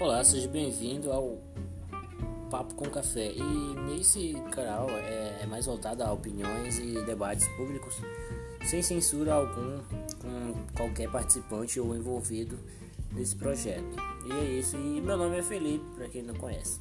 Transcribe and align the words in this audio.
Olá, 0.00 0.22
seja 0.22 0.46
bem-vindo 0.46 1.10
ao 1.10 1.38
Papo 2.48 2.72
com 2.76 2.88
Café. 2.88 3.32
E 3.32 3.42
nesse 3.90 4.34
canal 4.52 4.88
é, 4.88 5.40
é, 5.42 5.46
mais 5.46 5.66
voltado 5.66 6.04
a 6.04 6.12
opiniões 6.12 6.78
e 6.78 7.04
debates 7.04 7.48
públicos, 7.56 7.96
sem 8.64 8.80
censura 8.80 9.34
algum, 9.34 9.80
com 10.22 10.54
qualquer 10.76 11.10
participante 11.10 11.80
ou 11.80 11.96
envolvido 11.96 12.56
nesse 13.12 13.34
projeto. 13.34 13.96
E 14.24 14.32
é 14.32 14.44
isso. 14.60 14.76
E 14.76 15.00
meu 15.00 15.16
nome 15.16 15.36
é 15.36 15.42
Felipe, 15.42 15.84
para 15.96 16.08
quem 16.08 16.22
não 16.22 16.34
conhece. 16.36 16.80